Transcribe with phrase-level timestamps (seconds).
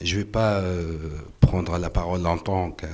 [0.00, 0.62] je ne vais pas
[1.40, 2.90] prendre la parole longtemps car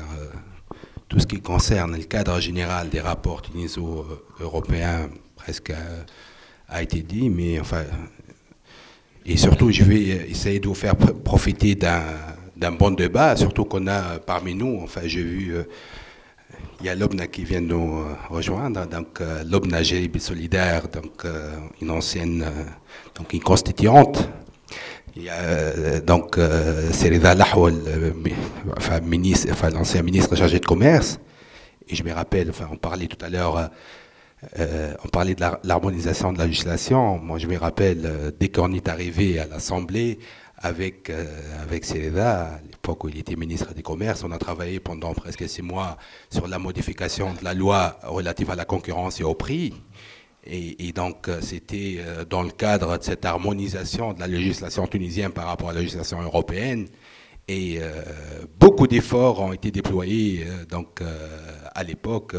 [1.09, 5.73] tout ce qui concerne le cadre général des rapports tuniso-européens presque
[6.69, 7.85] a, été dit, mais enfin,
[9.25, 10.01] et surtout je vais
[10.31, 15.23] essayer de vous faire profiter d'un bon débat, surtout qu'on a parmi nous, enfin j'ai
[15.23, 15.63] vu, euh,
[16.81, 19.83] il y a l'OBNA qui vient nous euh, rejoindre, donc euh, l'OBNA
[20.19, 21.25] Solidaire, donc
[21.81, 22.45] une ancienne,
[23.15, 24.29] donc une constituante.
[25.17, 26.39] Il y a donc
[26.93, 27.75] Serida Lahwal,
[28.77, 31.19] enfin, ministre, enfin, l'ancien ministre chargé de commerce.
[31.89, 33.71] Et je me rappelle, enfin, on parlait tout à l'heure
[34.59, 37.19] euh, on parlait de l'harmonisation de la législation.
[37.19, 40.19] Moi, je me rappelle, euh, dès qu'on est arrivé à l'Assemblée
[40.59, 41.25] avec, euh,
[41.63, 41.85] avec
[42.19, 45.97] à l'époque où il était ministre du Commerce, on a travaillé pendant presque six mois
[46.31, 49.75] sur la modification de la loi relative à la concurrence et au prix.
[50.49, 51.99] Et, donc, c'était
[52.31, 56.21] dans le cadre de cette harmonisation de la législation tunisienne par rapport à la législation
[56.23, 56.87] européenne.
[57.49, 57.81] Et
[58.59, 60.47] beaucoup d'efforts ont été déployés
[61.75, 62.37] à l'époque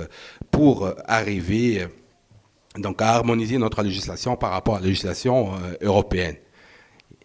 [0.51, 1.87] pour arriver
[2.79, 6.35] donc, à harmoniser notre législation par rapport à la législation euh, européenne.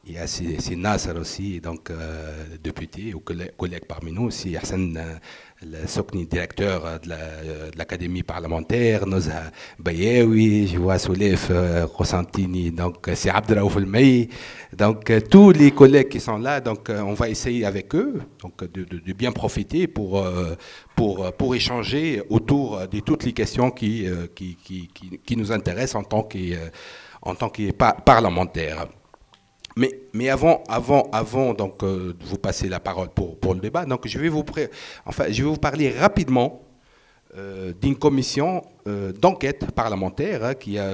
[0.05, 4.97] Il y a ces Nasser aussi, donc euh, député ou collègue, parmi nous aussi, Hassan
[4.97, 5.15] euh,
[5.65, 11.53] le Sokni, directeur de l'Académie parlementaire, Noza Bayewi, je vois Soulef
[11.95, 14.29] Rosantini, donc c'est Abdraouf El
[14.77, 19.13] donc tous les collègues qui sont là, donc on va essayer avec eux donc, de,
[19.13, 20.27] bien profiter pour,
[20.97, 24.89] pour, pour échanger autour de toutes les questions qui, qui, qui,
[25.25, 26.39] qui nous intéressent en tant que,
[27.23, 28.89] en tant que parlementaire.
[29.77, 33.85] Mais, avant, avant, avant donc, euh, de vous passer la parole pour, pour le débat,
[33.87, 34.45] donc, je, vais vous
[35.07, 36.63] enfin, je vais vous parler rapidement
[37.37, 40.91] euh, d'une commission euh, d'enquête parlementaire hein, qui, a,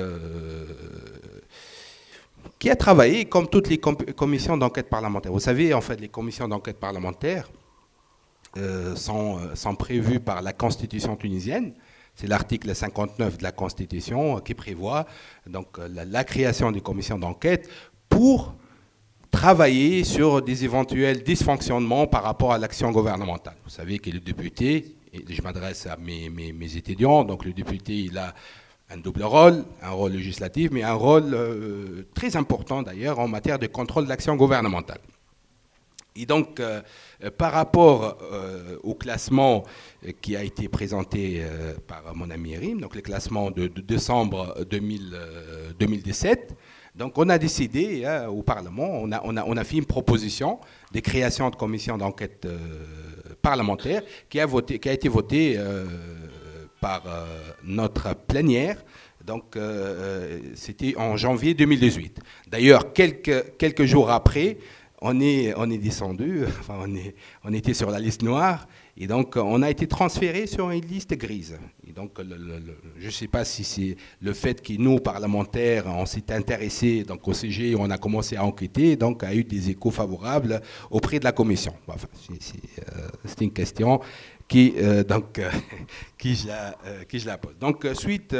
[2.59, 5.33] qui a travaillé comme toutes les commissions d'enquête parlementaire.
[5.33, 7.51] Vous savez, en fait, les commissions d'enquête parlementaire
[8.97, 11.75] sont, sont prévues par la Constitution tunisienne.
[12.15, 15.07] C'est l'article 59 de la Constitution qui prévoit
[15.47, 17.69] donc, la, la création des commissions d'enquête
[18.08, 18.55] pour
[19.30, 23.56] travailler sur des éventuels dysfonctionnements par rapport à l'action gouvernementale.
[23.64, 27.94] Vous savez que le député, et je m'adresse à mes, mes, étudiants, donc le député,
[27.94, 28.34] il a
[28.90, 33.58] un double rôle, un rôle législatif, mais un rôle euh, très important d'ailleurs en matière
[33.58, 35.00] de contrôle de l'action gouvernementale.
[36.16, 36.80] Et donc, euh,
[37.36, 39.62] par rapport euh, au classement
[40.20, 41.45] qui a été présenté
[41.86, 46.56] par mon ami Erim, donc le classement de, décembre 2017,
[46.95, 49.87] donc on a décidé hein, au Parlement, on a, on, a, on a, fait une
[49.87, 50.59] proposition
[50.93, 52.59] de création de commission d'enquête euh,
[53.43, 55.85] parlementaire qui a, voté, qui a été votée euh,
[56.81, 57.27] par euh,
[57.65, 58.83] notre plénière.
[59.25, 59.59] Donc
[60.55, 62.19] c'était en janvier 2018.
[62.47, 64.57] D'ailleurs, quelques, quelques jours après,
[65.01, 67.14] on est, on est descendu, enfin, on, est,
[67.45, 68.67] on était sur la liste noire
[69.01, 71.57] et donc, on a été transféré sur une liste grise.
[71.86, 72.19] Et donc,
[72.98, 77.27] je ne sais pas si c'est le fait que nous, parlementaires, on s'est intéressés donc,
[77.29, 80.61] au CG, on a commencé à enquêter, donc a eu des échos favorables
[80.91, 81.75] auprès de la commission.
[81.87, 84.01] Enfin, euh, c'est une question
[84.48, 85.41] qui, euh, donc,
[86.20, 87.57] je la, euh, qui je la pose.
[87.61, 88.35] Donc, suite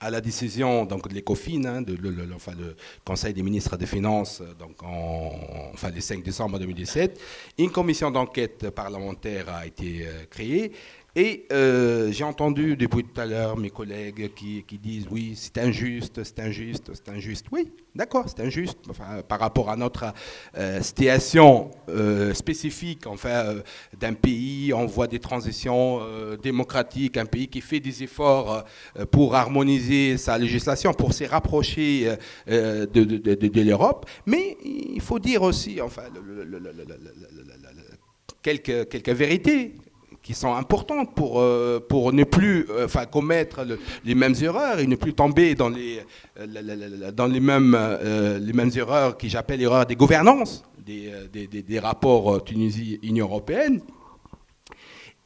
[0.00, 2.74] à la décision donc, de l'ECOFIN, hein, de, le, enfin, le,
[3.04, 5.30] Conseil des ministres des Finances, euh, donc en,
[5.74, 7.20] enfin, le 5 décembre 2017,
[7.58, 10.72] une commission d'enquête parlementaire a été euh, créée
[11.16, 16.22] et euh, j'ai entendu depuis tout à l'heure mes collègues qui, disent oui, c'est injuste,
[16.22, 17.46] c'est injuste, c'est injuste.
[17.50, 18.78] Oui, d'accord, c'est injuste.
[19.28, 20.12] par rapport à notre
[20.56, 23.56] euh, situation euh, spécifique enfin,
[23.98, 26.00] d'un pays, on voit des transitions
[26.42, 28.64] démocratiques, un pays qui fait des efforts
[29.10, 32.14] pour harmoniser sa législation, pour se rapprocher
[32.46, 34.06] de, l'Europe.
[34.26, 36.02] Mais il faut dire aussi enfin,
[38.42, 39.74] quelques, quelques vérités
[40.22, 41.80] qui sont importantes pour, euh,
[42.12, 43.60] ne plus euh, commettre
[44.04, 46.00] les mêmes erreurs et ne plus tomber dans les,
[46.38, 47.76] euh, dans les, mêmes,
[48.40, 53.80] les mêmes erreurs que j'appelle erreurs des gouvernances, des, des, des rapports Tunisie-Union européenne.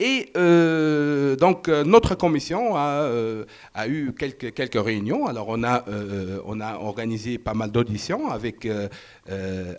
[0.01, 3.45] Et euh, donc euh, notre commission a, euh,
[3.87, 5.27] eu quelques, réunions.
[5.27, 8.69] Alors on a, organisé pas mal d'auditions avec,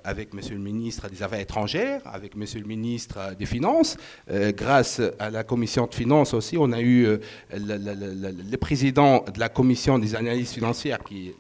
[0.04, 3.98] avec Monsieur le ministre des Affaires étrangères, avec Monsieur le ministre des Finances.
[4.30, 7.18] grâce à la commission de finances aussi, on a eu
[7.54, 11.36] le, président de la commission des analyses financières, qui est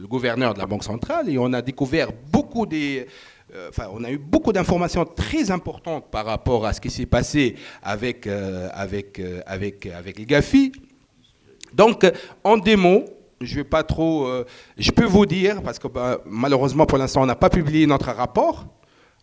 [0.00, 3.06] le gouverneur de la Banque centrale, et on a découvert beaucoup des
[3.54, 7.54] euh, on a eu beaucoup d'informations très importantes par rapport à ce qui s'est passé
[7.82, 10.72] avec, euh, avec, euh, avec, GAFI.
[11.72, 12.04] Donc,
[12.42, 13.04] en démo,
[13.40, 14.28] je vais pas trop.
[14.78, 18.10] je peux vous dire, parce que bah, malheureusement pour l'instant, on n'a pas publié notre
[18.12, 18.64] rapport.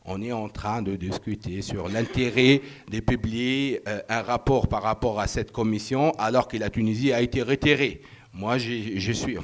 [0.06, 2.62] on est en train de discuter sur l'intérêt
[2.92, 7.42] de publier un rapport par rapport à cette commission alors que la Tunisie a été
[7.42, 8.02] retirée.
[8.36, 9.38] Moi je, suis,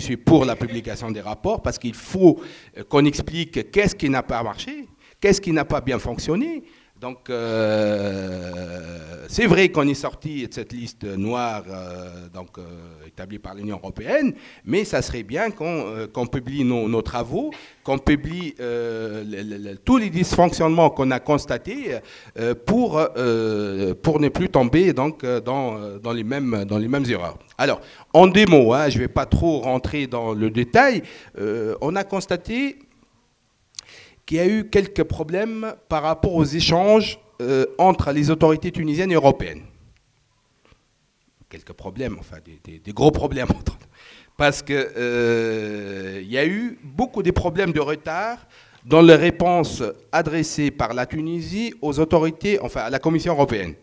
[0.00, 2.40] suis pour la publication des rapports parce qu'il faut
[2.76, 4.88] euh, qu'on explique qu'est-ce qui n'a pas marché,
[5.20, 6.64] qu'est-ce qui n'a pas bien fonctionné,
[7.00, 12.62] donc, euh, c'est vrai qu'on est sorti de cette liste noire euh, donc, euh,
[13.06, 14.34] établie par l'Union européenne,
[14.64, 17.52] mais ça serait bien qu'on publie nos, travaux,
[17.84, 18.54] qu'on publie
[19.84, 21.98] tous les dysfonctionnements qu'on a constatés
[22.66, 23.00] pour,
[24.02, 27.38] pour ne plus tomber donc, dans, dans, les mêmes, dans les mêmes erreurs.
[27.58, 27.80] Alors,
[28.12, 31.02] en deux mots, hein, je ne vais pas trop rentrer dans le détail,
[31.80, 32.78] on a constaté
[34.28, 39.10] qu'il y a eu quelques problèmes par rapport aux échanges euh, entre les autorités tunisiennes
[39.10, 39.62] et européennes.
[41.48, 43.78] Quelques problèmes, enfin des, gros problèmes entre
[44.36, 48.46] parce qu'il euh, y a eu beaucoup de problèmes de retard
[48.84, 49.82] dans les réponses
[50.12, 53.74] adressées par la Tunisie aux autorités, enfin à la Commission européenne.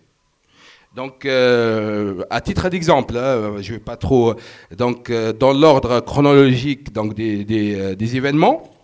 [0.95, 4.35] Donc, euh, à titre d'exemple, hein, je ne vais pas trop,
[4.77, 8.74] donc dans l'ordre chronologique des événements,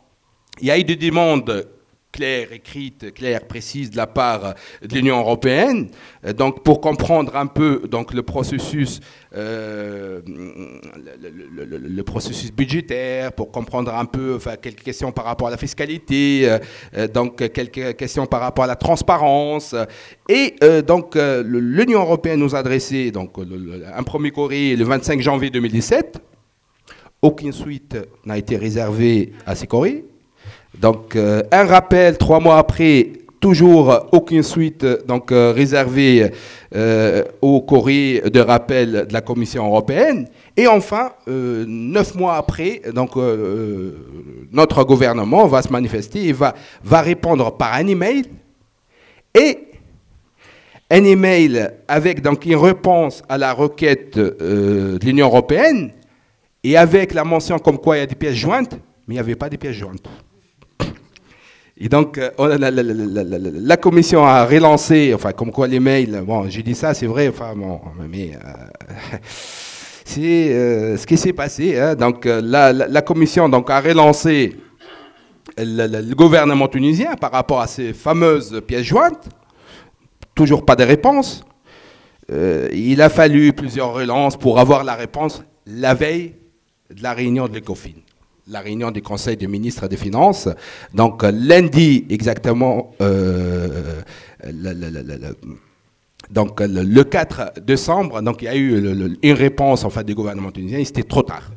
[0.59, 1.65] il y a eu des demandes
[2.11, 5.89] claires, écrites, claires, précises de la part de l'Union européenne.
[6.25, 8.99] Euh, donc, pour comprendre un peu donc, le processus,
[9.35, 15.57] euh, le, processus budgétaire, pour comprendre un peu enfin, quelques questions par rapport à la
[15.57, 16.57] fiscalité,
[16.95, 19.75] euh, donc quelques questions par rapport à la transparence.
[20.27, 20.55] Et
[20.85, 26.19] donc, l'Union européenne nous a adressé donc, un premier courrier le 25 janvier 2017.
[27.21, 30.10] Aucune suite n'a été réservée à ces courriers.
[30.79, 36.31] Donc, euh, un rappel trois mois après, toujours aucune suite donc euh, réservée
[36.75, 40.27] euh, au courrier de rappel de la Commission européenne.
[40.55, 43.15] Et enfin, neuf mois après, donc
[44.51, 46.53] notre gouvernement va se manifester et va,
[46.83, 48.25] va répondre par un email
[49.33, 49.57] et
[50.89, 55.91] un email avec donc une réponse à la requête de l'Union européenne
[56.63, 58.73] et avec la mention comme quoi il y a des pièces jointes,
[59.07, 60.07] mais il n'y avait pas de pièces jointes.
[61.83, 66.75] Et donc, euh, la, commission a relancé, enfin, comme quoi les mails, bon, j'ai dit
[66.75, 69.17] ça, c'est vrai, enfin, bon, mais euh,
[70.05, 71.79] c'est euh, ce qui s'est passé.
[71.79, 71.95] Hein.
[71.95, 74.55] donc, la, commission donc, a relancé
[75.57, 79.27] le, gouvernement tunisien par rapport à ces fameuses pièces jointes.
[80.35, 81.43] Toujours pas de réponse.
[82.31, 86.35] il a fallu plusieurs relances pour avoir la réponse la veille
[86.91, 88.01] de la réunion de l'ECOFIN
[88.47, 90.49] la réunion du Conseil des ministres des Finances.
[90.93, 94.01] Donc lundi exactement, euh,
[94.45, 95.35] le,
[96.29, 100.51] donc le 4 décembre, donc il y a eu une réponse en fait du gouvernement
[100.51, 100.83] tunisien.
[100.83, 101.51] C'était trop tard.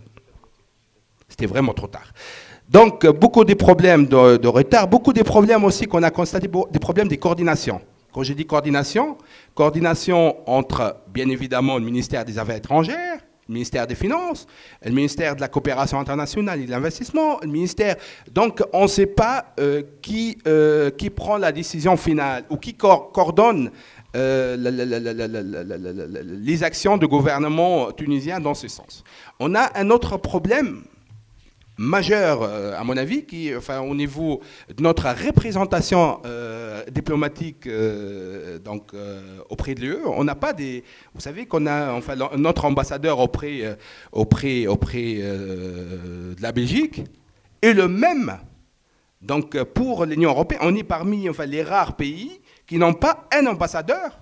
[1.29, 2.13] C'était vraiment trop tard.
[2.69, 7.09] Donc beaucoup de problèmes de, retard, beaucoup de problèmes aussi qu'on a constaté, des problèmes
[7.09, 7.81] de coordination.
[8.13, 9.19] Quand je dis coordination,
[9.55, 14.47] coordination entre bien évidemment le ministère des Affaires étrangères, le ministère des Finances,
[14.85, 17.97] le ministère de la coopération internationale et de l'investissement, le ministère.
[18.31, 23.71] Donc, on ne sait pas euh, qui, euh, prend la décision finale ou qui coordonne
[24.17, 24.57] euh,
[26.25, 29.05] les actions du gouvernement tunisien dans ce sens.
[29.39, 30.83] On a un autre problème
[31.77, 34.41] majeur, euh, à mon avis, qui, enfin, au niveau
[34.75, 38.93] de notre représentation euh, diplomatique euh, donc,
[39.49, 39.99] auprès de l'UE.
[40.07, 40.85] On n'a pas des.
[41.15, 43.77] Vous savez qu'on a enfin, notre ambassadeur auprès,
[44.13, 47.03] auprès, auprès de la Belgique
[47.63, 48.39] est le même.
[49.21, 53.47] Donc, pour l'Union européenne, on est parmi enfin, les rares pays qui n'ont pas un
[53.47, 54.21] ambassadeur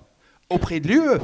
[0.49, 1.19] auprès de l'UE.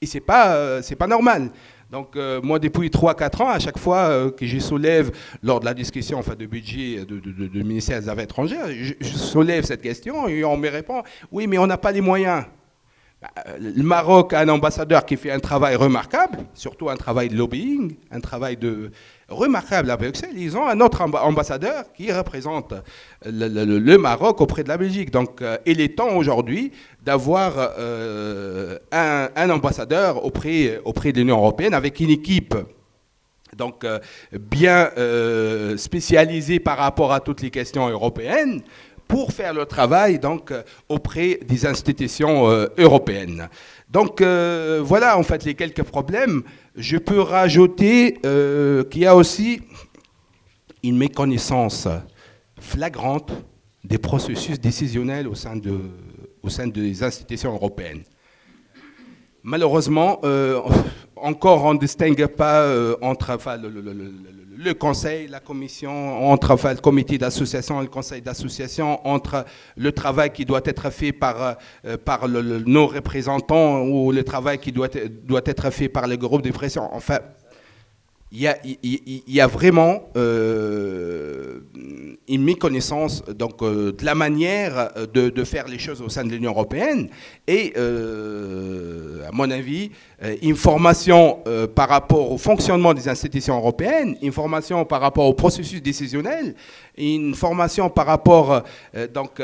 [0.00, 1.50] Et ce n'est pas, normal.
[1.90, 5.12] Donc, euh, moi, depuis 3-4 ans, à chaque fois euh, que je soulève,
[5.42, 9.82] lors de la discussion enfin, de budget du ministère des Affaires étrangères, je, soulève cette
[9.82, 12.44] question et on me répond oui, mais on n'a pas les moyens.
[13.22, 17.36] Bah, le Maroc a un ambassadeur qui fait un travail remarquable, surtout un travail de
[17.36, 18.58] lobbying, un travail
[19.28, 20.36] remarquable à Bruxelles.
[20.36, 22.74] Ils ont un autre ambassadeur qui représente
[23.24, 25.10] le, Maroc auprès de la Belgique.
[25.10, 32.00] Donc, euh, il est temps aujourd'hui d'avoir euh, un, ambassadeur auprès, de l'Union européenne avec
[32.00, 32.54] une équipe
[33.84, 33.98] euh,
[34.38, 34.90] bien
[35.78, 38.62] spécialisée par rapport à toutes les questions européennes
[39.08, 40.52] pour faire le travail donc
[40.88, 43.48] auprès des institutions européennes.
[43.88, 46.42] Donc voilà en fait les quelques problèmes.
[46.76, 49.62] Je peux rajouter euh, qu'il y a aussi
[50.82, 51.88] une méconnaissance
[52.60, 53.32] flagrante
[53.82, 58.02] des processus décisionnels au sein des institutions européennes.
[59.48, 60.20] Malheureusement,
[61.14, 62.66] encore on ne distingue pas
[63.00, 69.44] entre le, conseil, la commission, entre le comité d'association et le conseil d'association, entre
[69.76, 71.58] le travail qui doit être fait par,
[72.04, 74.88] par nos représentants ou le travail qui doit,
[75.22, 76.92] doit être fait par les groupes de pression.
[76.92, 77.20] Enfin,
[78.32, 81.60] il y a, vraiment euh,
[82.28, 86.50] une méconnaissance donc, euh, de la manière de, faire les choses au sein de l'Union
[86.50, 87.08] européenne.
[87.46, 89.92] Et, euh, à mon avis,
[90.42, 91.38] une formation
[91.74, 96.54] par rapport au fonctionnement des institutions européennes, une formation par rapport au processus décisionnel,
[96.98, 98.62] une formation par rapport
[99.14, 99.40] donc,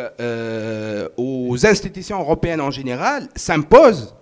[1.16, 4.14] aux institutions européennes en général s'impose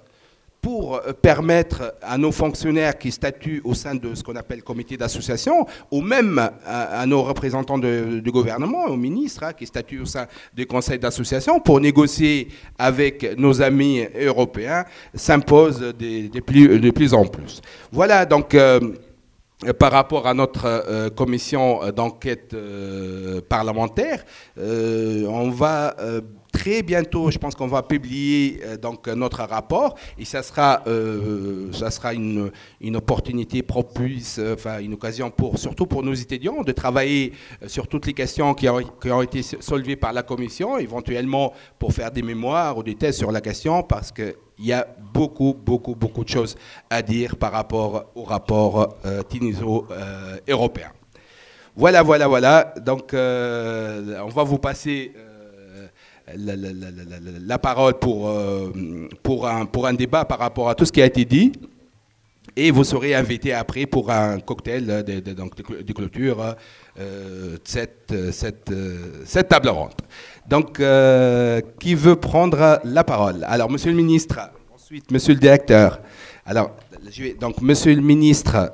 [0.60, 4.96] pour euh, permettre à nos fonctionnaires qui statuent au sein de ce qu'on appelle comité
[4.96, 10.26] d'association, ou même à, nos représentants du gouvernement, aux ministres hein, qui statuent au sein
[10.54, 12.48] du conseil d'association, pour négocier
[12.78, 16.40] avec nos amis européens, s'impose de,
[16.90, 17.60] plus, en plus.
[17.92, 18.54] Voilà donc.
[18.54, 18.80] Euh,
[19.78, 22.56] par rapport à notre euh, commission d'enquête
[23.46, 24.24] parlementaire,
[24.56, 25.94] on va
[26.50, 31.72] très bientôt, je pense qu'on va publier euh, donc notre rapport et ça sera, euh,
[31.72, 36.62] ça sera une, une opportunité propice, euh, enfin une occasion pour surtout pour nos étudiants
[36.62, 37.32] de travailler
[37.66, 41.92] sur toutes les questions qui ont, qui ont été soulevées par la commission, éventuellement pour
[41.92, 45.54] faire des mémoires ou des thèses sur la question parce que il y a beaucoup,
[45.54, 46.54] beaucoup, beaucoup de choses
[46.90, 49.22] à dire par rapport au rapport euh,
[50.46, 50.92] européen
[51.74, 52.74] Voilà, voilà, voilà.
[52.84, 55.14] Donc, on va vous passer
[56.36, 58.72] la, parole pour, euh,
[59.22, 61.52] pour, un, pour un débat par rapport à tout ce qui a été dit.
[62.56, 66.56] Et vous serez invité après pour un cocktail de, de, donc de clôture
[66.98, 68.72] euh, cette, cette,
[69.24, 69.92] cette, table ronde.
[70.48, 73.44] Donc, euh, qui veut prendre la parole?
[73.48, 74.40] Alors, monsieur le ministre,
[74.74, 76.00] ensuite, monsieur le directeur.
[76.44, 76.72] Alors,
[77.40, 78.72] donc, monsieur le ministre,